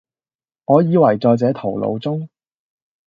[0.65, 2.27] 我以爲在這途路中，